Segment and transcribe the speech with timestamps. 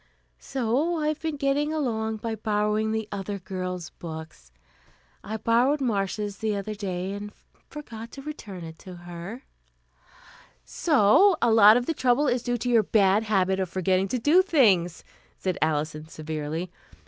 [0.39, 4.51] So I've been getting along by borrowing the other girls' books.
[5.23, 7.31] I borrowed Marcia's the other day, and
[7.69, 9.43] forgot to return it to her"
[10.65, 14.17] "So a lot of the trouble is due to your bad habit of forgetting to
[14.17, 15.03] do things,"
[15.37, 16.71] said Alison severely.